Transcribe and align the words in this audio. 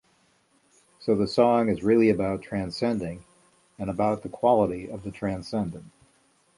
So 0.97 1.13
the 1.15 1.27
song 1.27 1.69
is 1.69 1.83
really 1.83 2.09
about 2.09 2.41
transcending 2.41 3.23
and 3.77 3.87
about 3.87 4.23
the 4.23 4.29
quality 4.29 4.89
of 4.89 5.03
the 5.03 5.11
transcendent. 5.11 5.91